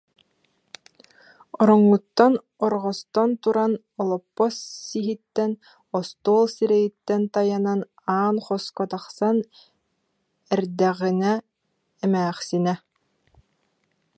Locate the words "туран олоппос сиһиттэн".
3.41-5.51